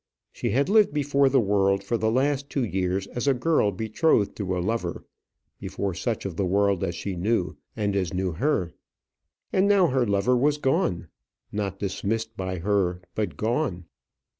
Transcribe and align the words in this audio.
She 0.31 0.49
had 0.49 0.67
lived 0.67 0.95
before 0.95 1.29
the 1.29 1.39
world 1.39 1.83
for 1.83 1.95
the 1.95 2.09
last 2.09 2.49
two 2.49 2.63
years 2.65 3.05
as 3.05 3.27
a 3.27 3.35
girl 3.35 3.71
betrothed 3.71 4.35
to 4.37 4.57
a 4.57 4.57
lover 4.57 5.05
before 5.59 5.93
such 5.93 6.25
of 6.25 6.37
the 6.37 6.45
world 6.47 6.83
as 6.83 6.95
she 6.95 7.15
knew 7.15 7.55
and 7.75 7.95
as 7.95 8.11
knew 8.11 8.31
her; 8.31 8.71
and 9.53 9.67
now 9.67 9.85
her 9.89 10.07
lover 10.07 10.35
was 10.35 10.57
gone; 10.57 11.07
not 11.51 11.77
dismissed 11.77 12.35
by 12.35 12.57
her, 12.57 12.99
but 13.13 13.37
gone! 13.37 13.85